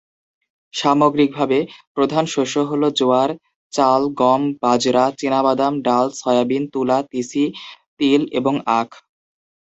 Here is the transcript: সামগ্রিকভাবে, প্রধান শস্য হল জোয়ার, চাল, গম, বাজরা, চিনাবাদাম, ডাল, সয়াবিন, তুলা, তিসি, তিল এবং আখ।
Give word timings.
সামগ্রিকভাবে, 0.73 1.59
প্রধান 1.95 2.25
শস্য 2.25 2.55
হল 2.69 2.83
জোয়ার, 2.99 3.29
চাল, 3.73 4.01
গম, 4.21 4.41
বাজরা, 4.61 5.05
চিনাবাদাম, 5.19 5.73
ডাল, 5.81 6.07
সয়াবিন, 6.19 6.63
তুলা, 6.73 6.97
তিসি, 7.11 7.45
তিল 7.99 8.21
এবং 8.39 8.53
আখ। 8.79 8.89